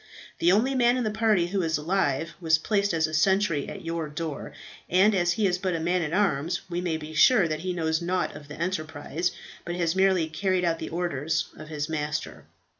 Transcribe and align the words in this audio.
The 0.39 0.51
only 0.51 0.73
man 0.73 0.97
in 0.97 1.03
the 1.03 1.11
party 1.11 1.49
who 1.49 1.61
is 1.61 1.77
alive, 1.77 2.33
was 2.41 2.57
placed 2.57 2.91
as 2.91 3.05
a 3.05 3.13
sentry 3.13 3.69
at 3.69 3.85
your 3.85 4.09
door, 4.09 4.51
and 4.89 5.13
as 5.13 5.33
he 5.33 5.45
is 5.45 5.59
but 5.59 5.75
a 5.75 5.79
man 5.79 6.01
at 6.01 6.11
arms, 6.11 6.61
we 6.71 6.81
may 6.81 6.97
be 6.97 7.13
sure 7.13 7.47
that 7.47 7.59
he 7.59 7.71
knows 7.71 8.01
nought 8.01 8.35
of 8.35 8.47
the 8.47 8.59
enterprise, 8.59 9.31
but 9.63 9.75
has 9.75 9.95
merely 9.95 10.25
carried 10.27 10.65
out 10.65 10.79
the 10.79 10.89
orders 10.89 11.49
of 11.55 11.67
his 11.67 11.87
master." 11.87 12.45